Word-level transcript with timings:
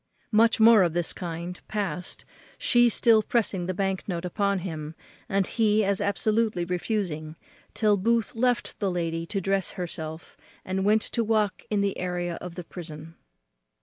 Much 0.31 0.59
more 0.59 0.81
of 0.81 0.93
this 0.93 1.13
kind 1.13 1.61
past, 1.67 2.25
she 2.57 2.89
still 2.89 3.21
pressing 3.21 3.67
the 3.67 3.71
bank 3.75 4.03
note 4.07 4.25
upon 4.25 4.57
him, 4.65 4.95
and 5.29 5.45
he 5.45 5.85
as 5.85 6.01
absolutely 6.01 6.65
refusing, 6.65 7.35
till 7.75 7.97
Booth 7.97 8.33
left 8.33 8.79
the 8.79 8.89
lady 8.89 9.27
to 9.27 9.39
dress 9.39 9.69
herself, 9.77 10.35
and 10.65 10.85
went 10.85 11.03
to 11.03 11.23
walk 11.23 11.61
in 11.69 11.81
the 11.81 11.99
area 11.99 12.33
of 12.41 12.55
the 12.55 12.63
prison. 12.63 13.13